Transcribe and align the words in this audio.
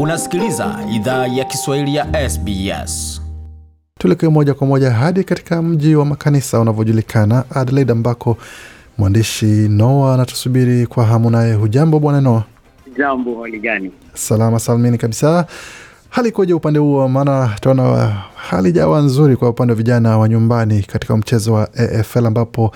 Unasikiliza 0.00 0.78
idhaa 0.94 1.26
ya 1.26 1.44
Kiswahili 1.44 1.94
ya 1.94 2.30
SBS. 2.30 3.22
Tuelekee 4.00 4.28
moja 4.28 4.54
kwa 4.54 4.66
moja 4.66 4.90
hadi 4.90 5.24
katika 5.24 5.62
mji 5.62 5.94
wa 5.94 6.04
makanisa 6.04 6.60
unavyojulikana 6.60 7.44
Adelaide, 7.54 7.92
ambako 7.92 8.36
mwandishi 8.98 9.44
Noa 9.46 10.14
anatusubiri 10.14 10.86
kwa 10.86 11.04
hamu. 11.04 11.30
Naye 11.30 11.54
hujambo 11.54 11.98
bwana 11.98 12.20
Noa? 12.20 12.44
Jambo, 12.98 13.42
hali 13.42 13.58
gani? 13.58 13.90
Salama 14.14 14.58
salmini 14.58 14.98
kabisa. 14.98 15.46
Hali 16.10 16.28
ikoje 16.28 16.54
upande 16.54 16.78
huo? 16.78 17.08
Maana 17.08 17.50
tunaona 17.60 18.06
hali 18.34 18.72
jawa 18.72 19.00
nzuri 19.00 19.36
kwa 19.36 19.48
upande 19.48 19.72
wa 19.72 19.76
vijana 19.76 20.18
wa 20.18 20.28
nyumbani 20.28 20.82
katika 20.82 21.16
mchezo 21.16 21.52
wa 21.52 21.68
AFL 21.74 22.26
ambapo 22.26 22.72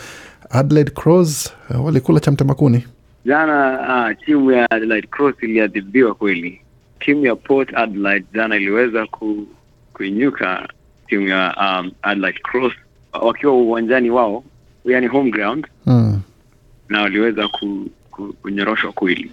Adelaide 0.51 0.91
Crows 0.91 1.52
uh, 1.71 1.84
walikula 1.84 2.21
cha 2.21 2.30
mtemakuni. 2.30 2.87
Jana 3.25 3.79
uh, 4.11 4.25
timu 4.25 4.52
ya 4.52 4.71
Adelaide 4.71 5.07
Cross 5.07 5.34
iliadhibiwa 5.43 6.15
kweli. 6.15 6.61
Timu 7.01 7.27
ya 7.27 7.37
Port 7.37 7.75
Adelaide 7.75 8.27
jana 8.35 8.57
iliweza 8.57 9.07
ku, 9.07 9.47
kuinyuka 9.93 10.69
timu 11.09 11.29
ya 11.29 11.55
um, 11.61 11.91
Adelaide 12.03 12.39
Cross 12.43 12.73
wakiwa 13.23 13.53
uwanjani 13.53 14.11
wao, 14.11 14.45
yani 14.85 15.07
home 15.07 15.31
ground, 15.31 15.67
Hmm. 15.85 16.21
na 16.89 17.03
waliweza 17.03 17.49
ku, 17.49 17.87
ku, 18.11 18.35
kunyoroshwa 18.43 18.93
kweli. 18.93 19.31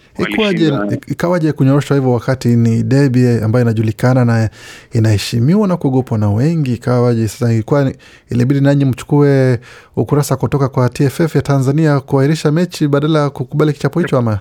Ikawaje 1.07 1.51
kunyoroshwa 1.51 1.97
hivyo 1.97 2.11
wakati 2.11 2.47
ni 2.47 2.83
debi 2.83 3.27
ambayo 3.27 3.63
inajulikana 3.65 4.25
na 4.25 4.49
inaheshimiwa 4.91 5.67
na 5.67 5.77
kuogopwa 5.77 6.17
na 6.17 6.29
wengi? 6.31 6.73
Ikawaje 6.73 7.27
sasa? 7.27 7.53
Ilikuwa 7.53 7.91
ilibidi 8.29 8.61
nanyi 8.61 8.85
mchukue 8.85 9.59
ukurasa 9.95 10.35
kutoka 10.35 10.69
kwa 10.69 10.89
TFF 10.89 11.35
ya 11.35 11.41
Tanzania 11.41 11.99
kuahirisha 11.99 12.51
mechi 12.51 12.87
badala 12.87 13.19
ya 13.19 13.29
kukubali 13.29 13.73
kichapo 13.73 13.99
hicho, 13.99 14.17
ama 14.17 14.39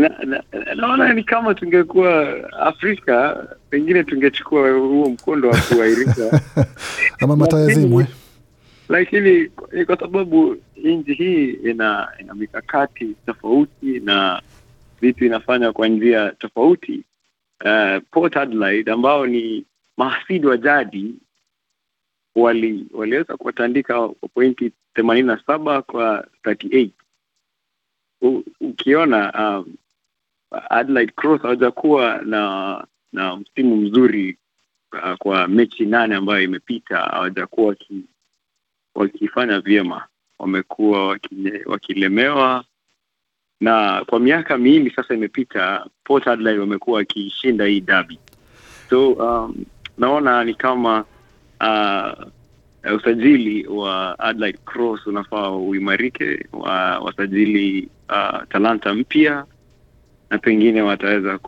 na, 0.00 0.08
na, 0.24 0.42
naona 0.74 1.12
ni 1.12 1.24
kama 1.24 1.54
tungekuwa 1.54 2.36
Afrika 2.60 3.46
pengine 3.70 4.04
tungechukua 4.04 4.70
huo 4.70 5.08
mkondo 5.10 5.48
wa 5.48 5.56
kuahirisha 5.60 6.40
ama 7.22 7.36
matayazimwe, 7.36 8.06
lakini 8.88 9.50
ni 9.72 9.84
kwa 9.84 9.98
sababu 9.98 10.56
nchi 10.76 11.14
hii 11.14 11.50
ina 11.50 12.08
ina 12.20 12.34
mikakati 12.34 13.16
tofauti 13.26 14.00
na 14.00 14.42
vitu 15.00 15.24
inafanya 15.24 15.72
kwa 15.72 15.88
njia 15.88 16.30
tofauti. 16.38 17.02
Uh, 17.64 18.02
Port 18.10 18.36
Adelaide 18.36 18.90
ambao 18.92 19.26
ni 19.26 19.64
mahasidi 19.96 20.46
wa 20.46 20.56
jadi 20.56 21.14
wali 22.34 22.86
waliweza 22.94 23.36
kuwatandika 23.36 24.08
kwa 24.08 24.28
pointi 24.34 24.72
themanini 24.94 25.26
na 25.26 25.40
saba 25.46 25.82
kwa 25.82 26.26
38. 26.44 26.88
U, 28.22 28.42
ukiona 28.60 29.32
um, 29.58 29.74
Adelaide 30.50 31.12
Cross 31.12 31.42
hawajakuwa 31.42 32.18
na 32.24 32.84
na 33.12 33.36
msimu 33.36 33.76
mzuri 33.76 34.38
uh, 34.92 35.14
kwa 35.18 35.48
mechi 35.48 35.86
nane 35.86 36.14
ambayo 36.14 36.42
imepita, 36.42 36.96
hawajakuwa 36.98 37.68
waki, 37.68 38.02
wakifanya 38.94 39.60
vyema, 39.60 40.04
wamekuwa 40.38 41.06
wakile- 41.08 41.62
wakilemewa, 41.66 42.64
na 43.60 44.04
kwa 44.06 44.20
miaka 44.20 44.58
miwili 44.58 44.90
sasa 44.90 45.14
imepita, 45.14 45.86
Port 46.04 46.28
Adelaide 46.28 46.60
wamekuwa 46.60 46.96
wakishinda 46.96 47.64
hii 47.64 47.80
dabi, 47.80 48.18
so 48.90 49.08
um, 49.12 49.64
naona 49.98 50.44
ni 50.44 50.54
kama 50.54 51.04
uh, 51.60 52.26
usajili 52.96 53.66
wa 53.66 54.18
Adelaide 54.18 54.58
Cross 54.64 55.06
unafaa 55.06 55.50
uimarike, 55.50 56.46
wa, 56.52 56.98
wasajili 56.98 57.88
uh, 58.08 58.42
talanta 58.48 58.94
mpya 58.94 59.44
na 60.30 60.38
pengine 60.38 60.82
wataweza 60.82 61.38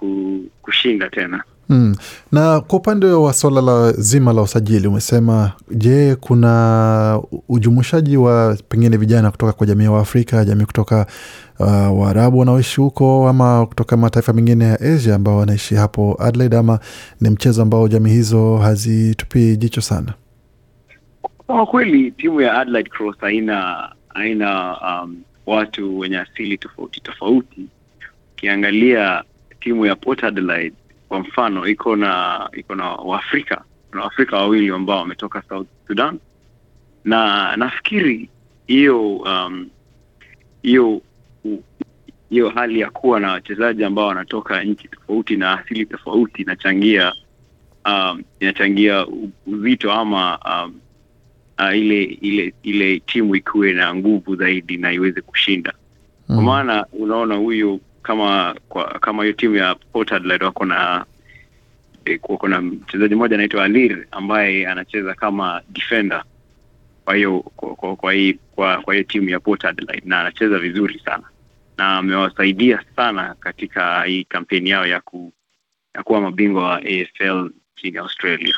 kushinda 0.62 1.10
tena. 1.10 1.42
Mm. 1.68 1.94
Na 2.32 2.60
kwa 2.60 2.78
upande 2.78 3.06
wa 3.06 3.32
swala 3.32 3.60
la 3.60 3.92
zima 3.92 4.32
la 4.32 4.42
usajili 4.42 4.88
umesema, 4.88 5.52
je, 5.70 6.16
kuna 6.20 7.20
ujumuishaji 7.48 8.16
wa 8.16 8.56
pengine 8.68 8.96
vijana 8.96 9.30
kutoka 9.30 9.52
kwa 9.52 9.66
jamii 9.66 9.86
wa 9.86 10.00
Afrika, 10.00 10.44
jamii 10.44 10.64
kutoka 10.64 11.06
uh, 11.58 12.00
Waarabu 12.00 12.38
wanaoishi 12.38 12.80
huko 12.80 13.28
ama 13.28 13.66
kutoka 13.66 13.96
mataifa 13.96 14.32
mengine 14.32 14.64
ya 14.64 14.80
Asia 14.80 15.14
ambao 15.14 15.36
wanaishi 15.36 15.74
hapo 15.74 16.16
Adelaide, 16.20 16.56
ama 16.56 16.78
ni 17.20 17.30
mchezo 17.30 17.62
ambao 17.62 17.88
jamii 17.88 18.10
hizo 18.12 18.56
hazitupii 18.56 19.56
jicho 19.56 19.80
sana? 19.80 20.14
Kwa 21.46 21.66
kweli 21.66 22.10
timu 22.10 22.40
ya 22.40 22.54
Adelaide 22.58 22.90
Cross 22.90 23.16
haina 23.20 23.88
haina 24.08 24.76
um, 24.80 25.16
watu 25.46 25.98
wenye 25.98 26.18
asili 26.18 26.58
tofauti 26.58 27.00
tofauti. 27.00 27.60
Ukiangalia 28.52 29.24
timu 29.60 29.86
ya 29.86 29.96
Port 29.96 30.24
Adelaide 30.24 30.76
kwa 31.08 31.20
mfano, 31.20 31.66
iko 31.66 31.96
na 31.96 32.48
iko 32.52 32.74
na 32.74 32.88
Waafrika, 32.90 33.64
na 33.92 34.00
Waafrika 34.02 34.36
wawili 34.36 34.70
ambao 34.70 34.98
wametoka 34.98 35.42
South 35.48 35.66
Sudan, 35.86 36.18
na 37.04 37.56
nafikiri 37.56 38.28
hiyo 38.66 39.16
um, 39.16 39.68
hiyo 40.62 41.00
um, 41.44 41.58
hiyo 42.30 42.48
hali 42.50 42.80
ya 42.80 42.90
kuwa 42.90 43.20
na 43.20 43.32
wachezaji 43.32 43.84
ambao 43.84 44.06
wanatoka 44.06 44.64
nchi 44.64 44.88
tofauti 44.88 45.36
na 45.36 45.58
asili 45.60 45.86
tofauti 45.86 46.42
inachangia 46.42 47.12
um, 47.86 48.22
inachangia 48.40 49.06
uzito 49.46 49.92
ama 49.92 50.38
um, 50.38 50.74
uh, 51.58 51.76
ile 51.78 52.02
ile 52.04 52.54
ile 52.62 53.00
timu 53.00 53.36
ikuwe 53.36 53.72
na 53.72 53.94
nguvu 53.94 54.36
zaidi 54.36 54.76
na 54.76 54.92
iweze 54.92 55.20
kushinda 55.20 55.72
kwa 56.26 56.36
Mm. 56.36 56.44
maana 56.44 56.86
unaona 56.92 57.34
huyu 57.34 57.80
kama 58.02 58.54
kwa, 58.68 58.84
kama 58.98 59.22
hiyo 59.22 59.32
timu 59.32 59.56
ya 59.56 59.74
Port 59.74 60.12
Adelaide 60.12 60.44
wako 60.44 60.64
na 60.64 61.04
eh, 62.04 62.20
wako 62.28 62.48
na 62.48 62.60
mchezaji 62.60 63.14
mmoja 63.14 63.34
anaitwa 63.36 63.64
Alir 63.64 64.06
ambaye 64.10 64.66
anacheza 64.66 65.14
kama 65.14 65.62
defender 65.68 66.24
kwa 67.04 67.14
hiyo 67.14 67.40
kwa, 67.40 67.74
kwa, 67.74 67.96
kwa, 67.96 68.12
hii- 68.12 68.38
kwa, 68.54 68.82
kwa 68.82 68.94
hiyo 68.94 69.04
timu 69.04 69.28
ya 69.28 69.40
Port 69.40 69.64
Adelaide 69.64 70.08
na 70.08 70.20
anacheza 70.20 70.58
vizuri 70.58 70.98
sana 71.04 71.24
na 71.78 71.96
amewasaidia 71.98 72.84
sana 72.96 73.34
katika 73.40 74.02
hii 74.04 74.24
kampeni 74.24 74.70
yao 74.70 74.86
ya 74.86 75.00
ku, 75.00 75.32
ya 75.94 76.02
kuwa 76.02 76.20
mabingwa 76.20 76.64
wa 76.64 76.76
AFL 76.78 77.50
nchini 77.76 77.98
Australia. 77.98 78.54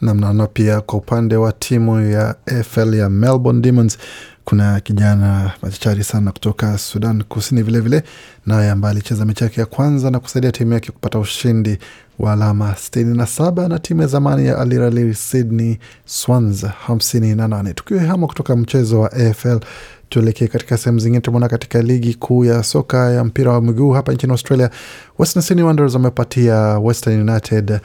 Na 0.00 0.14
mnaona 0.14 0.46
pia 0.46 0.80
kwa 0.80 0.98
upande 0.98 1.36
wa 1.36 1.52
timu 1.52 2.00
ya 2.10 2.34
AFL 2.46 2.94
ya 2.94 3.10
Melbourne 3.10 3.60
Demons 3.60 3.98
kuna 4.44 4.80
kijana 4.80 5.52
machachari 5.62 6.04
sana 6.04 6.32
kutoka 6.32 6.78
Sudan 6.78 7.22
Kusini 7.22 7.62
vilevile, 7.62 8.02
naye 8.46 8.70
ambaye 8.70 8.90
alicheza 8.92 9.24
mechi 9.24 9.44
yake 9.44 9.60
ya 9.60 9.66
kwanza 9.66 10.10
na 10.10 10.20
kusaidia 10.20 10.52
timu 10.52 10.72
yake 10.72 10.92
kupata 10.92 11.18
ushindi 11.18 11.78
wa 12.18 12.32
alama 12.32 12.72
67 12.72 13.68
na 13.68 13.78
timu 13.78 14.00
ya 14.02 14.06
zamani 14.06 14.46
ya 14.46 14.58
Al 14.58 14.82
Ahly 14.82 15.14
Sydney 15.14 15.78
Swans 16.04 16.64
58. 16.88 17.74
Tukihama 17.74 18.26
kutoka 18.26 18.56
mchezo 18.56 19.00
wa 19.00 19.12
AFL 19.12 19.58
tuelekee 20.08 20.46
katika 20.46 20.76
sehemu 20.78 20.98
zingine. 20.98 21.20
Tumeona 21.20 21.48
katika 21.48 21.82
ligi 21.82 22.14
kuu 22.14 22.44
ya 22.44 22.62
soka 22.62 23.10
ya 23.10 23.24
mpira 23.24 23.52
wa 23.52 23.60
miguu 23.62 23.90
hapa 23.92 24.12
nchini 24.12 24.32
Australia, 24.32 24.70
Western 25.18 25.42
Sydney 25.42 25.64
Wanderers 25.64 25.94
wamepatia 25.94 26.78
Western 26.78 27.28
United 27.30 27.80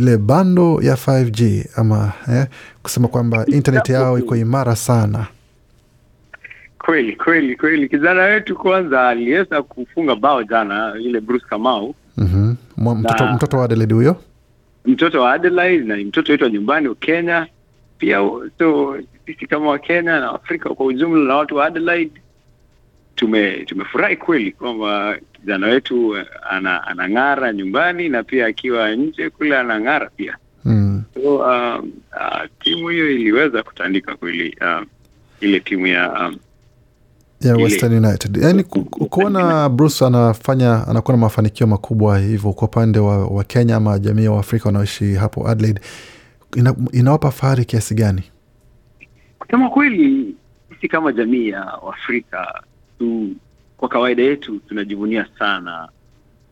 ile 0.00 0.16
bando 0.16 0.80
ya 0.82 0.94
5G 0.94 1.66
ama 1.76 2.12
eh, 2.32 2.46
kusema 2.82 3.08
kwamba 3.08 3.46
intaneti 3.46 3.92
yao 3.92 4.18
iko 4.18 4.36
imara 4.36 4.76
sana. 4.76 5.26
Kweli 6.78 7.16
kweli 7.16 7.56
kweli, 7.56 7.88
kijana 7.88 8.22
wetu 8.22 8.56
kwanza 8.56 9.08
aliweza 9.08 9.62
kufunga 9.62 10.16
bao 10.16 10.42
jana, 10.42 10.94
ile 11.00 11.20
Bruce 11.20 11.46
Kamau, 11.50 11.94
mm 12.16 12.56
-hmm. 12.78 12.94
Mtoto, 12.98 13.26
mtoto 13.26 13.58
wa 13.58 13.64
Adelaide 13.64 13.94
huyo 13.94 14.16
mtoto 14.84 15.22
wa 15.22 15.32
Adelaide 15.32 15.84
na 15.84 15.96
ni 15.96 16.04
mtoto 16.04 16.32
wetu 16.32 16.44
wa 16.44 16.50
nyumbani 16.50 16.88
wa 16.88 16.94
Kenya 16.94 17.46
pia. 17.98 18.18
So 18.58 18.96
sisi 19.26 19.46
kama 19.46 19.70
Wakenya 19.70 20.20
na 20.20 20.30
Afrika 20.30 20.70
kwa 20.74 20.86
ujumla 20.86 21.24
na 21.24 21.36
watu 21.36 21.56
wa 21.56 21.66
Adelaide 21.66 22.20
tume 23.14 23.50
tumefurahi 23.64 24.16
kweli 24.16 24.52
kwamba 24.52 25.16
kijana 25.32 25.66
wetu 25.66 26.16
ana, 26.50 26.86
anang'ara 26.86 27.52
nyumbani 27.52 28.08
na 28.08 28.22
pia 28.22 28.46
akiwa 28.46 28.94
nje 28.94 29.30
kule 29.30 29.58
anang'ara 29.58 30.10
pia. 30.16 30.36
mm. 30.64 31.02
So 31.14 31.36
um, 31.36 31.92
uh, 32.20 32.42
timu 32.62 32.88
hiyo 32.88 33.10
iliweza 33.10 33.62
kutandika 33.62 34.16
kweli 34.16 34.56
um, 34.60 34.86
ile 35.40 35.60
timu 35.60 35.86
ya 35.86 36.12
um, 36.28 36.36
ya 37.40 37.56
Western 37.56 38.04
United. 38.04 38.36
Yani 38.36 38.64
ku- 38.64 38.84
ku- 38.84 39.06
kuona 39.06 39.68
Bruce 39.68 40.04
anafanya 40.06 40.86
anakuwa 40.88 41.16
na 41.16 41.20
mafanikio 41.20 41.66
makubwa 41.66 42.18
hivyo 42.18 42.52
kwa 42.52 42.68
upande 42.68 42.98
wa, 42.98 43.26
wa 43.26 43.44
Kenya 43.44 43.76
ama 43.76 43.98
jamii 43.98 44.24
ya 44.24 44.30
Waafrika 44.32 44.64
wanaoishi 44.68 45.14
hapo 45.14 45.48
Adelaide, 45.48 45.80
ina, 46.56 46.74
inawapa 46.92 47.30
fahari 47.30 47.64
kiasi 47.64 47.94
gani? 47.94 48.22
Kusema 49.38 49.70
kweli, 49.70 50.34
sisi 50.74 50.88
kama 50.88 51.12
jamii 51.12 51.48
ya 51.48 51.72
Afrika 51.92 52.62
tu, 52.98 53.34
kwa 53.76 53.88
kawaida 53.88 54.22
yetu 54.22 54.58
tunajivunia 54.58 55.26
sana 55.38 55.88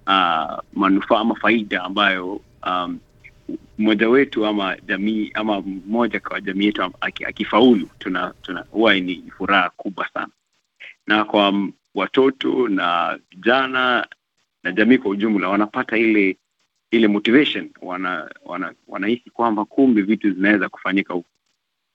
uh, 0.07 0.59
manufaa 0.73 1.19
ama 1.19 1.35
faida 1.35 1.83
ambayo 1.85 2.41
um, 2.67 2.99
mmoja 3.79 4.09
wetu 4.09 4.47
ama 4.47 4.77
jamii 4.87 5.31
ama 5.35 5.61
mmoja 5.61 6.21
kwa 6.21 6.41
jamii 6.41 6.65
yetu 6.67 6.91
akifaulu, 7.01 7.89
tuna 7.99 8.35
tuna 8.43 8.65
huwa 8.71 8.95
ni 8.95 9.25
furaha 9.39 9.71
kubwa 9.77 10.09
sana, 10.15 10.29
na 11.07 11.25
kwa 11.25 11.69
watoto 11.95 12.69
na 12.69 13.19
vijana 13.31 14.07
na 14.63 14.73
jamii 14.73 14.99
kwa 14.99 15.11
ujumla 15.11 15.49
wanapata 15.49 15.97
ile 15.99 16.37
ile 16.91 17.09
motivation, 17.09 17.71
wana, 17.83 18.31
wana, 18.45 18.75
wanahisi 18.89 19.31
kwamba 19.31 19.65
kumbe 19.65 20.03
vitu 20.03 20.31
zinaweza 20.31 20.69
kufanyika. 20.69 21.15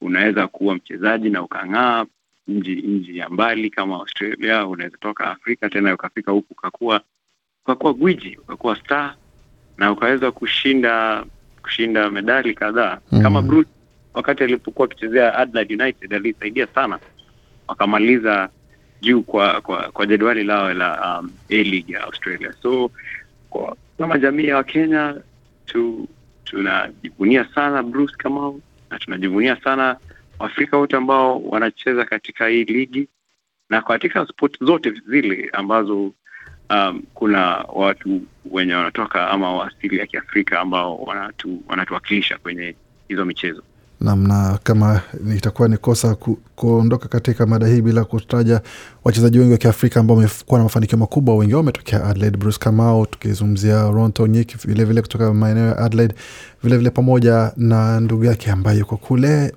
Unaweza 0.02 0.48
kuwa 0.48 0.76
mchezaji 0.76 1.30
na 1.30 1.44
ukang'aa 1.44 2.06
nji 2.48 2.76
nji 2.76 3.18
ya 3.18 3.30
mbali 3.30 3.70
kama 3.70 3.96
Australia, 3.96 4.68
unaweza 4.68 4.98
toka 4.98 5.32
Afrika 5.32 5.70
tena 5.70 5.94
ukafika 5.94 6.32
huku 6.32 6.48
ukakuwa 6.54 7.02
ukakuwa 7.64 7.94
gwiji, 7.94 8.38
ukakuwa 8.38 8.76
star 8.76 9.16
na 9.78 9.92
ukaweza 9.92 10.32
kushinda 10.32 11.26
kushinda 11.62 12.10
medali 12.12 12.54
kadhaa 12.54 13.00
mm. 13.12 13.22
kama 13.22 13.42
Bruce 13.42 13.70
wakati 14.14 14.44
alipokuwa 14.44 14.86
akichezea 14.88 15.36
Adelaide 15.36 15.74
United 15.84 16.14
alisaidia 16.14 16.68
sana, 16.68 17.00
wakamaliza 17.68 18.50
juu 19.02 19.22
kwa 19.22 19.62
kwa, 19.62 19.92
kwa 19.92 20.06
jedwali 20.06 20.44
lao 20.44 20.74
la 20.74 21.20
um, 21.20 21.32
A-League 21.50 21.94
ya 21.94 22.04
Australia. 22.04 22.54
So 22.62 22.92
kwa 23.50 23.76
kama 23.98 24.18
jamii 24.18 24.46
ya 24.46 24.56
Wakenya 24.58 25.16
tu 25.66 26.08
tunajivunia 26.44 27.46
sana 27.56 27.84
Bruce 27.84 28.16
Kamau 28.18 28.62
na 28.90 29.00
tunajivunia 29.00 29.56
sana 29.64 29.98
Waafrika 30.40 30.78
wote 30.78 30.96
ambao 30.98 31.42
wanacheza 31.44 32.06
katika 32.06 32.48
hii 32.48 32.64
ligi 32.64 33.08
na 33.70 33.82
katika 33.82 34.26
sport 34.28 34.64
zote 34.64 34.92
zile 35.08 35.50
ambazo 35.54 36.14
um, 36.70 37.04
kuna 37.14 37.42
watu 37.58 38.22
wenye 38.52 38.74
wanatoka 38.74 39.30
ama 39.30 39.54
wa 39.54 39.68
asili 39.68 39.98
ya 39.98 40.08
Kiafrika 40.08 40.60
ambao 40.60 40.98
wanatu, 40.98 41.64
wanatuwakilisha 41.68 42.38
kwenye 42.38 42.76
hizo 43.08 43.26
michezo. 43.26 43.64
Namna 44.02 44.60
kama 44.64 45.02
itakuwa 45.38 45.68
ni 45.68 45.78
kosa 45.78 46.16
ku, 46.16 46.38
kuondoka 46.56 47.08
katika 47.08 47.46
mada 47.46 47.68
hii 47.68 47.82
bila 47.82 48.04
kutaja 48.06 48.62
wachezaji 49.04 49.40
wengi 49.40 49.52
wa 49.52 49.58
kiafrika 49.58 50.00
ambao 50.00 50.18
wamekuwa 50.18 50.58
na 50.60 50.64
mafanikio 50.64 50.98
makubwa. 50.98 51.36
Wengi 51.36 51.54
wao 51.54 51.60
wametokea 51.60 52.04
adelaide 52.06 52.38
bruce 52.38 52.58
kamau 52.60 53.06
tukizungumzia 53.06 53.92
ronto 53.92 54.28
nyik 54.28 54.58
vilevile 54.68 55.02
kutoka 55.02 55.34
maeneo 55.34 55.66
ya 55.68 55.78
adelaide 55.78 56.16
vilevile 56.64 56.90
pamoja 56.90 57.52
na 57.58 58.00
ndugu 58.00 58.24
yake 58.26 58.52
ambaye 58.52 58.80
yuko 58.80 58.98
kule 58.98 59.54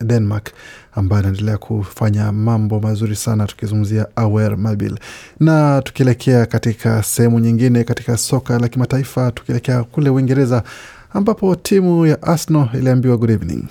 denmark 0.00 0.50
ambaye 0.94 1.20
anaendelea 1.20 1.58
kufanya 1.58 2.32
mambo 2.32 2.80
mazuri 2.80 3.16
sana 3.16 3.46
tukizungumzia 3.46 4.06
awer 4.16 4.56
mabil. 4.58 4.98
Na 5.40 5.82
tukielekea 5.82 6.46
katika 6.46 7.02
sehemu 7.02 7.38
nyingine 7.40 7.84
katika 7.84 8.16
soka 8.16 8.58
la 8.58 8.68
kimataifa 8.68 9.32
tukielekea 9.32 9.84
kule 9.84 10.10
uingereza 10.10 10.62
ambapo 11.12 11.54
timu 11.56 12.06
ya 12.06 12.22
arsenal 12.22 12.68
iliambiwa 12.74 13.16
good 13.16 13.30
evening 13.30 13.64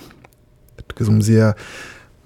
tukizungumzia 0.86 1.54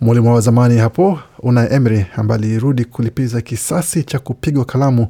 mwalimu 0.00 0.34
wa 0.34 0.40
zamani 0.40 0.78
hapo 0.78 1.18
una 1.38 1.70
Emery 1.70 2.06
ambaye 2.16 2.40
alirudi 2.40 2.84
kulipiza 2.84 3.40
kisasi 3.40 4.04
cha 4.04 4.18
kupigwa 4.18 4.64
kalamu 4.64 5.08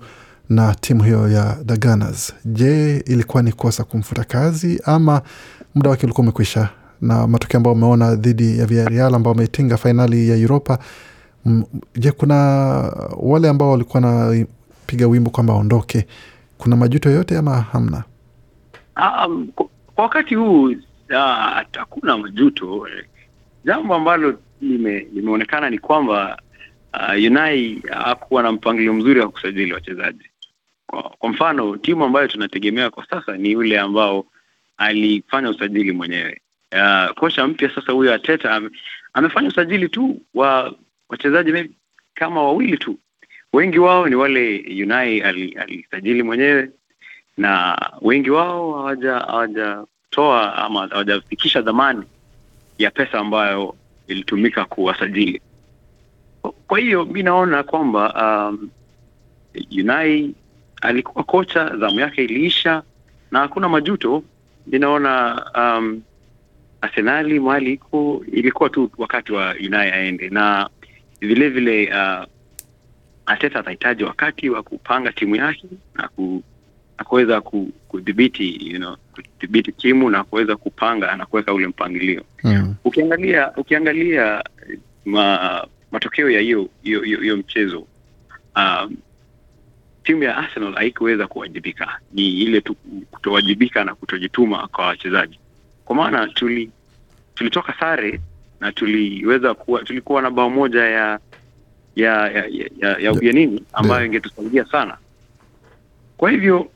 na 0.49 0.75
timu 0.75 1.03
hiyo 1.03 1.29
ya 1.29 1.57
The 1.67 1.77
Gunners. 1.77 2.35
Je, 2.45 2.97
ilikuwa 3.07 3.43
ni 3.43 3.53
kosa 3.53 3.85
kumfuta 3.85 4.25
kazi 4.25 4.81
ama 4.85 5.23
muda 5.75 5.91
wake 5.91 6.07
ulikuwa 6.07 6.23
umekwisha? 6.23 6.69
Na 7.01 7.27
matokeo 7.27 7.59
ambayo 7.59 7.75
umeona 7.77 8.15
dhidi 8.15 8.59
ya 8.59 8.67
Villarreal 8.67 9.15
ambao 9.15 9.33
wametinga 9.33 9.77
fainali 9.77 10.29
ya 10.29 10.37
Europa, 10.37 10.79
je, 11.97 12.13
kuna 12.13 12.35
wale 13.17 13.49
ambao 13.49 13.71
walikuwa 13.71 14.03
wanapiga 14.03 15.07
wimbo 15.07 15.31
kwamba 15.31 15.55
aondoke, 15.55 16.07
kuna 16.59 16.77
majuto 16.77 17.11
yoyote 17.11 17.39
ama 17.39 17.61
hamna? 17.61 18.05
Um, 19.27 19.49
kwa 19.95 20.05
wakati 20.05 20.35
huu 20.35 20.75
ah, 21.17 21.65
hakuna 21.79 22.19
majuto. 22.19 22.89
Eh, 22.89 23.05
Jambo 23.65 23.95
ambalo 23.95 24.39
lime, 24.61 25.07
limeonekana 25.15 25.71
ni 25.71 25.79
kwamba 25.79 26.43
uh, 26.95 27.25
Unai 27.27 27.83
hakuwa 27.91 28.43
na 28.43 28.53
mpangilio 28.53 28.93
mzuri 28.95 29.21
wa 29.21 29.29
kusajili 29.29 29.73
wachezaji. 29.73 30.31
Kwa, 30.87 31.03
kwa 31.03 31.29
mfano 31.31 31.77
timu 31.77 32.05
ambayo 32.05 32.29
tunategemea 32.29 32.91
kwa 32.91 33.07
sasa 33.07 33.37
ni 33.37 33.51
yule 33.53 33.79
ambao 33.81 34.27
alifanya 34.77 35.51
usajili 35.51 35.93
mwenyewe. 35.93 36.41
Uh, 36.73 37.15
kocha 37.15 37.47
mpya 37.47 37.71
sasa 37.75 37.93
huyo 37.93 38.15
Ateta 38.15 38.51
am, 38.55 38.71
amefanya 39.13 39.49
usajili 39.49 39.89
tu 39.89 40.21
wa 40.35 40.75
wachezaji 41.09 41.71
kama 42.15 42.43
wawili 42.43 42.79
tu, 42.79 42.99
wengi 43.53 43.79
wao 43.79 44.09
ni 44.09 44.15
wale 44.15 44.65
Unai 44.83 45.21
ali- 45.21 45.53
alisajili 45.59 46.23
mwenyewe 46.23 46.71
na 47.37 47.79
wengi 48.01 48.31
wao 48.31 48.73
hawaja 48.77 49.13
hawajatoa 49.15 50.57
ama 50.57 50.87
hawajafikisha 50.87 51.61
dhamani 51.63 52.03
ya 52.79 52.91
pesa 52.91 53.19
ambayo 53.19 53.75
ilitumika 54.07 54.65
kuwasajili. 54.65 55.41
Kwa 56.67 56.79
hiyo 56.79 57.05
mi 57.05 57.23
naona 57.23 57.63
kwamba 57.63 58.15
um, 58.49 58.71
Unai 59.79 60.35
alikuwa 60.83 61.25
kocha, 61.25 61.77
zamu 61.77 62.01
yake 62.01 62.25
iliisha 62.25 62.83
na 63.31 63.39
hakuna 63.39 63.69
majuto. 63.69 64.23
Mi 64.67 64.79
naona 64.79 65.45
um, 65.57 66.03
Arsenali 66.81 67.41
mahali 67.41 67.73
iko 67.73 68.25
ilikuwa 68.33 68.69
tu 68.71 68.91
wakati 68.99 69.33
wa 69.33 69.55
Unai 69.67 69.91
aende, 69.91 70.29
na 70.31 70.71
vilevile 71.21 71.85
vile 71.85 71.93
uh, 71.99 72.25
Arteta 73.27 73.59
atahitaji 73.61 74.05
wakati 74.05 74.51
wa 74.51 74.63
kupanga 74.63 75.13
timu 75.13 75.37
yake 75.37 75.67
na 75.95 76.09
ku, 76.09 76.43
na 76.99 77.05
kuweza 77.05 77.41
kudhibiti 77.89 78.71
you 78.73 78.79
know, 78.79 78.97
kudhibiti 79.15 79.73
timu 79.73 80.11
na 80.11 80.25
kuweza 80.25 80.57
kupanga 80.57 81.17
na 81.17 81.27
kuweka 81.27 81.53
ule 81.55 81.67
mpangilio 81.67 82.23
Mm. 82.45 82.75
ukiangalia 82.85 83.53
ukiangalia 83.57 84.45
eh, 84.71 84.79
ma, 85.05 85.67
matokeo 85.93 86.31
ya 86.31 86.41
hiyo 86.41 86.69
hiyo 86.83 87.37
mchezo 87.37 87.87
um, 88.57 88.97
timu 90.05 90.23
ya 90.23 90.37
Arsenal 90.37 90.75
haikuweza 90.75 91.27
kuwajibika, 91.27 91.99
ni 92.13 92.29
ile 92.29 92.61
tu 92.61 92.75
kutowajibika 93.11 93.85
na 93.85 93.95
kutojituma 93.95 94.69
kwa 94.69 94.87
wachezaji, 94.87 95.39
kwa 95.85 95.97
maana 95.97 96.27
tuli 96.27 96.71
tulitoka 97.35 97.75
sare 97.81 98.21
na 98.61 98.73
tuliweza 98.73 99.55
kuwa 99.55 99.83
tulikuwa 99.85 100.23
na 100.23 100.31
bao 100.31 100.51
moja 100.51 100.85
ya 100.85 101.19
ya 101.97 102.13
ya, 102.31 102.47
ya, 102.47 102.71
ya, 102.79 102.97
ya 102.99 103.13
ugenini 103.13 103.63
ambayo 103.73 104.07
ingetusaidia 104.07 104.65
sana. 104.65 104.97
Kwa 106.17 106.31
hivyo 106.31 106.71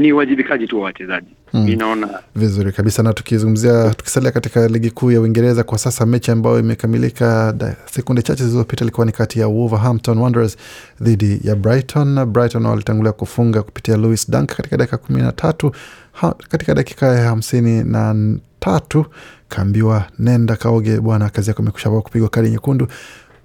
ni 0.00 0.12
uwajibikaji 0.12 0.66
tu 0.66 0.78
wa 0.78 0.84
wachezaji. 0.84 1.26
Mm. 1.52 1.68
Inaona 1.68 2.08
Vizuri 2.36 2.72
kabisa, 2.72 3.02
na 3.02 3.12
tukizungumzia 3.12 3.94
tukisalia 3.94 4.30
katika 4.30 4.68
ligi 4.68 4.90
kuu 4.90 5.10
ya 5.10 5.20
Uingereza 5.20 5.62
kwa 5.64 5.78
sasa, 5.78 6.06
mechi 6.06 6.30
ambayo 6.30 6.58
imekamilika 6.58 7.54
sekunde 7.86 8.22
chache 8.22 8.42
zilizopita 8.44 8.84
ilikuwa 8.84 9.06
ni 9.06 9.12
kati 9.12 9.40
ya 9.40 9.48
Wolverhampton 9.48 10.18
Wanderers 10.18 10.56
dhidi 11.00 11.40
ya 11.44 11.56
Brighton. 11.56 12.24
Brighton 12.26 12.66
walitangulia 12.66 13.12
kufunga 13.12 13.62
kupitia 13.62 13.96
Louis 13.96 14.30
Dunk 14.30 14.56
katika 14.56 14.76
dakika 14.76 14.96
kumi 14.96 15.22
na 15.22 15.32
tatu 15.32 15.72
ha, 16.12 16.34
katika 16.48 16.74
dakika 16.74 17.06
ya 17.06 17.28
hamsini 17.28 17.84
na 17.84 18.14
tatu 18.60 19.06
kaambiwa 19.48 20.04
nenda 20.18 20.56
kaoge 20.56 21.00
bwana, 21.00 21.30
kazi 21.30 21.50
yako 21.50 21.62
imekusha 21.62 21.90
kupigwa 21.90 22.28
kadi 22.28 22.50
nyekundu. 22.50 22.88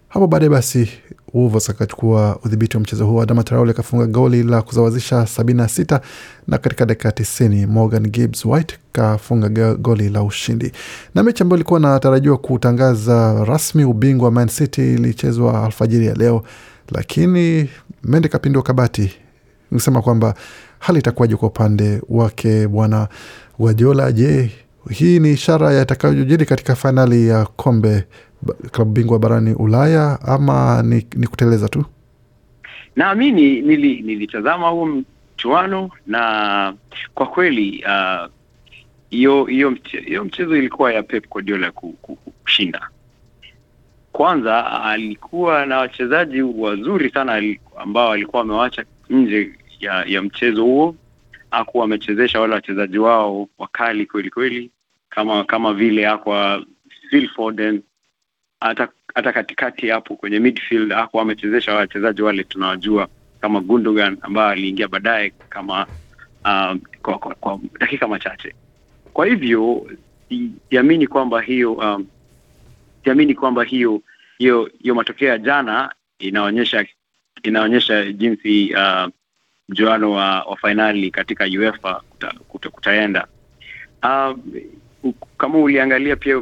Hapo 0.10 0.28
baadaye 0.28 0.50
basi 0.50 0.90
Wolves 1.36 1.70
akachukua 1.70 2.40
udhibiti 2.46 2.78
wa 2.78 2.82
mchezo 2.84 3.06
huo. 3.06 3.22
Adama 3.22 3.44
Traore 3.44 3.72
akafunga 3.72 4.06
goli 4.06 4.44
la 4.44 4.62
kusawazisha 4.62 5.22
76 5.22 6.00
na 6.48 6.58
katika 6.58 6.86
dakika 6.86 7.10
90 7.10 7.68
Morgan 7.68 8.08
Gibbs 8.10 8.46
White 8.46 8.78
kafunga 8.92 9.74
goli 9.76 10.10
la 10.10 10.24
ushindi. 10.24 10.72
Na 11.16 11.24
mechi 11.24 11.44
ambayo 11.44 11.58
ilikuwa 11.58 11.80
natarajiwa 11.80 12.38
kutangaza 12.38 13.46
rasmi 13.46 13.84
ubingwa 13.86 14.26
wa 14.26 14.32
Man 14.32 14.48
City 14.48 14.94
ilichezwa 14.94 15.64
alfajiri 15.66 16.06
ya 16.06 16.14
leo, 16.14 16.44
lakini 16.92 17.70
mende 18.04 18.28
kapindua 18.28 18.64
kabati 18.64 19.12
nisema 19.72 20.02
kwamba 20.02 20.34
hali 20.80 21.00
itakuwaje 21.00 21.36
kwa 21.36 21.48
upande 21.48 22.02
wake 22.10 22.68
bwana 22.68 23.08
Guardiola. 23.60 24.12
Je, 24.12 24.52
hii 24.90 25.20
ni 25.20 25.32
ishara 25.32 25.74
yatakayojiri 25.74 26.46
katika 26.46 26.76
fainali 26.76 27.28
ya 27.28 27.46
kombe 27.46 28.04
klabu 28.72 28.92
bingwa 28.92 29.20
barani 29.20 29.54
Ulaya 29.54 30.20
ama 30.28 30.84
ni, 30.84 31.08
ni 31.16 31.28
kuteleza 31.28 31.70
tu? 31.70 31.86
naamini 32.96 33.62
nili, 33.62 34.02
nilitazama 34.02 34.70
huo 34.70 34.86
mchuano 35.36 35.90
na 36.08 36.74
kwa 37.14 37.28
kweli 37.28 37.84
ah, 37.88 38.28
hiyo 39.10 39.46
mche- 39.72 40.24
mchezo 40.24 40.56
ilikuwa 40.58 40.94
ya 40.94 41.04
Pep 41.04 41.30
Guardiola 41.30 41.72
ku- 41.72 41.94
ku- 42.02 42.16
ku- 42.16 42.32
kushinda. 42.32 42.90
Kwanza 44.12 44.82
alikuwa 44.84 45.66
na 45.66 45.78
wachezaji 45.78 46.42
wazuri 46.42 47.10
sana 47.12 47.56
ambao 47.78 48.12
alikuwa 48.12 48.42
amewaacha 48.42 48.86
nje 49.10 49.52
ya, 49.80 50.04
ya 50.08 50.22
mchezo 50.22 50.64
huo. 50.64 50.96
Hakuwa 51.52 51.86
amechezesha 51.86 52.40
wale 52.42 52.54
wachezaji 52.54 52.98
wao 52.98 53.48
wakali 53.58 54.06
kweli 54.06 54.30
kweli, 54.30 54.72
kama 55.10 55.44
kama 55.44 55.74
vile 55.74 56.08
akwa 56.08 56.64
Phil 57.10 57.30
Foden 57.30 57.82
hata 59.16 59.34
katikati 59.34 59.88
hapo 59.90 60.16
kwenye 60.16 60.40
midfield 60.40 60.94
ako 60.94 61.22
amechezesha 61.22 61.74
wachezaji 61.76 62.22
wale 62.22 62.44
tunawajua 62.44 63.08
kama 63.42 63.60
Gundogan 63.62 64.18
ambaye 64.22 64.52
aliingia 64.52 64.88
baadaye 64.88 65.34
kama 65.50 65.88
um, 66.46 66.80
kwa, 67.02 67.18
kwa, 67.20 67.36
kwa 67.36 67.60
dakika 67.80 68.08
machache. 68.08 68.56
Kwa 69.14 69.26
hivyo 69.26 69.92
siamini 70.70 71.08
kwamba 71.08 71.42
hiyo 71.42 71.74
um, 71.74 72.08
kwamba 73.36 73.64
hiyo 73.64 74.02
hiyo 74.38 74.72
hiyo 74.82 74.96
matokeo 74.96 75.30
ya 75.30 75.38
jana 75.38 75.94
inaonyesha 76.20 76.86
inaonyesha 77.44 78.12
jinsi 78.12 78.74
uh, 78.74 79.10
mjuano 79.70 80.12
wa, 80.12 80.44
wa 80.44 80.58
fainali 80.58 81.12
katika 81.12 81.46
UEFA 81.46 82.02
kuta, 82.10 82.34
kuta, 82.48 82.70
kutaenda. 82.70 83.28
Um, 84.04 84.42
kama 85.38 85.58
uliangalia 85.60 86.16
pia 86.16 86.42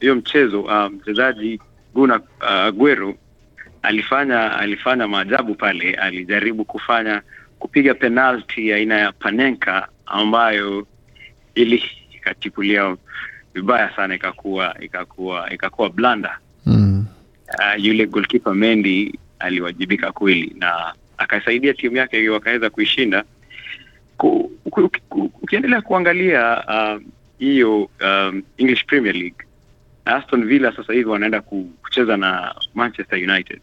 hiyo 0.00 0.14
mchezo 0.16 0.60
uh, 0.62 0.84
mchezaji 0.84 1.60
Guna 1.94 2.18
uh, 2.40 2.50
Aguero 2.50 3.14
alifanya 3.82 4.52
alifanya 4.58 5.08
maajabu 5.08 5.54
pale, 5.54 5.94
alijaribu 5.94 6.64
kufanya 6.64 7.22
kupiga 7.58 7.94
penalti 7.94 8.72
aina 8.72 8.98
ya 8.98 9.12
Panenka 9.12 9.88
ambayo 10.06 10.86
ili 11.54 11.84
ikachukulia 12.14 12.96
vibaya 13.54 13.90
sana, 13.96 14.14
ikakuwa 14.14 14.76
ikakuwa 14.80 15.52
ikakuwa 15.52 15.90
blanda 15.90 16.38
Mm. 16.66 17.06
uh, 17.58 17.84
yule 17.84 18.06
goalkeeper 18.06 18.54
Mendy 18.54 19.18
aliwajibika 19.38 20.12
kweli 20.12 20.54
na 20.58 20.94
akasaidia 21.18 21.74
timu 21.74 21.96
yake 21.96 22.28
wakaweza 22.28 22.70
kuishinda. 22.70 23.24
Ku- 24.16 24.50
ku- 24.70 24.90
ku- 25.08 25.32
Ukiendelea 25.42 25.80
kuangalia 25.80 26.64
um, 26.68 27.04
hiyo 27.40 27.90
um, 28.04 28.42
English 28.56 28.84
Premier 28.86 29.14
League, 29.16 29.46
Aston 30.04 30.44
Villa 30.44 30.76
sasa 30.76 30.92
hivi 30.92 31.04
wanaenda 31.08 31.40
kucheza 31.40 32.16
na 32.16 32.54
Manchester 32.74 33.18
United, 33.30 33.60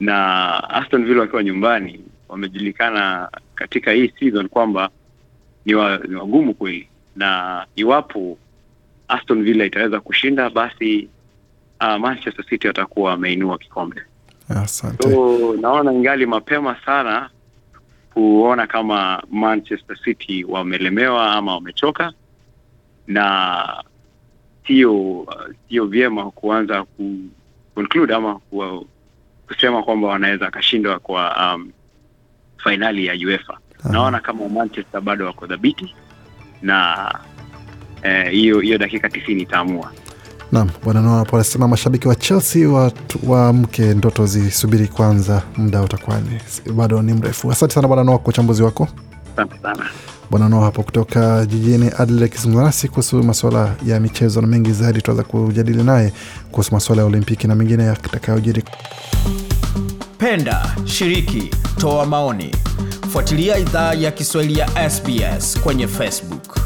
na 0.00 0.70
Aston 0.70 1.04
Villa 1.04 1.20
wakiwa 1.20 1.42
nyumbani 1.42 2.04
wamejulikana 2.28 3.28
katika 3.54 3.92
hii 3.92 4.12
season 4.20 4.48
kwamba 4.48 4.90
ni, 5.64 5.74
wa, 5.74 5.98
ni 6.08 6.14
wagumu 6.14 6.54
kweli, 6.54 6.88
na 7.16 7.66
iwapo 7.76 8.38
Aston 9.08 9.44
Villa 9.44 9.64
itaweza 9.64 10.00
kushinda 10.00 10.50
basi 10.50 11.08
uh, 11.80 11.96
Manchester 11.96 12.44
City 12.46 12.66
watakuwa 12.66 13.10
wameinua 13.10 13.58
kikombe. 13.58 14.02
Asante. 14.48 15.10
So 15.10 15.56
naona 15.60 15.92
ingali 15.92 16.26
mapema 16.26 16.76
sana 16.86 17.30
kuona 18.14 18.66
kama 18.66 19.22
Manchester 19.30 19.96
City 20.04 20.44
wamelemewa 20.44 21.32
ama 21.32 21.54
wamechoka, 21.54 22.12
na 23.12 23.84
sio 24.66 25.26
sio 25.68 25.86
vyema 25.86 26.30
kuanza 26.30 26.84
ku 26.84 27.16
conclude 27.74 28.14
ama 28.14 28.34
ku, 28.38 28.86
kusema 29.48 29.82
kwamba 29.82 30.08
wanaweza 30.08 30.46
akashindwa 30.46 30.98
kwa 30.98 31.54
um, 31.54 31.70
fainali 32.58 33.06
ya 33.06 33.14
UEFA. 33.14 33.58
Naona 33.90 34.20
kama 34.20 34.48
Manchester 34.48 35.00
bado 35.00 35.26
wako 35.26 35.46
dhabiti 35.46 35.94
na 36.62 36.96
eh, 38.02 38.30
hiyo 38.30 38.60
hiyo 38.60 38.78
dakika 38.78 39.08
tisini 39.08 39.42
itaamua. 39.42 39.92
Naam, 40.52 40.70
bwana 40.84 41.00
Noa 41.02 41.18
hapo 41.18 41.36
anasema 41.36 41.68
mashabiki 41.68 42.08
wa 42.08 42.14
Chelsea 42.14 42.68
waamke 42.68 43.18
wa 43.26 43.52
mke 43.52 43.94
ndoto 43.94 44.26
zisubiri 44.26 44.88
kwanza, 44.88 45.42
muda 45.56 45.82
utakuwa 45.82 46.20
bado 46.74 47.02
ni 47.02 47.12
mrefu. 47.12 47.52
Asante 47.52 47.74
sana 47.74 47.88
bwana 47.88 48.04
Noa 48.04 48.18
kwa 48.18 48.28
uchambuzi 48.28 48.62
wako. 48.62 48.88
Asante 49.32 49.58
sana. 49.62 49.86
Bwana 50.32 50.48
Noa 50.48 50.64
hapo 50.64 50.82
kutoka 50.82 51.46
jijini 51.46 51.90
Adelaide 51.98 52.24
akizungumza 52.24 52.64
nasi 52.64 52.88
kuhusu 52.88 53.22
masuala 53.22 53.74
ya 53.86 54.00
michezo 54.00 54.40
na 54.40 54.46
mengi 54.46 54.72
zaidi, 54.72 54.98
tutaweza 54.98 55.22
kujadili 55.24 55.82
naye 55.82 56.12
kuhusu 56.50 56.74
masuala 56.74 57.02
ya 57.02 57.08
Olimpiki 57.08 57.46
na 57.46 57.54
mengine 57.54 57.84
yatakayojiri. 57.84 58.64
Penda, 60.18 60.76
shiriki, 60.84 61.50
toa 61.80 62.06
maoni. 62.06 62.54
Fuatilia 63.12 63.58
idhaa 63.58 63.94
ya 63.94 64.10
Kiswahili 64.10 64.58
ya 64.58 64.90
SBS 64.90 65.60
kwenye 65.60 65.88
Facebook. 65.88 66.61